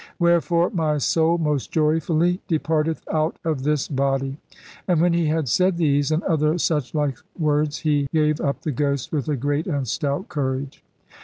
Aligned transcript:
Wherefore 0.17 0.71
my 0.71 0.97
soul 0.97 1.37
most 1.37 1.71
joyfully 1.71 2.41
de 2.47 2.57
parteth 2.57 3.03
out 3.13 3.37
of 3.45 3.61
this 3.61 3.87
body."... 3.87 4.37
And 4.87 4.99
when 4.99 5.13
he 5.13 5.27
had 5.27 5.47
said 5.47 5.77
these 5.77 6.09
and 6.09 6.23
other 6.23 6.55
suchlike 6.55 7.19
words 7.37 7.77
he 7.77 8.07
gave 8.11 8.41
up 8.41 8.61
the 8.63 8.71
ghost 8.71 9.11
with 9.11 9.29
a 9.29 9.35
great 9.37 9.67
and 9.67 9.87
stout 9.87 10.27
courage. 10.27 10.83